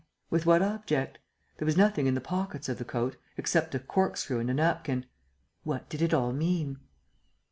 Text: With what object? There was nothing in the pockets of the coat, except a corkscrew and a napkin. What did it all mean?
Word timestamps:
With 0.31 0.47
what 0.47 0.63
object? 0.63 1.19
There 1.59 1.65
was 1.67 1.77
nothing 1.77 2.07
in 2.07 2.15
the 2.15 2.21
pockets 2.21 2.67
of 2.67 2.79
the 2.79 2.83
coat, 2.83 3.17
except 3.37 3.75
a 3.75 3.79
corkscrew 3.79 4.39
and 4.39 4.49
a 4.49 4.53
napkin. 4.55 5.05
What 5.61 5.89
did 5.89 6.01
it 6.01 6.11
all 6.11 6.33
mean? 6.33 6.79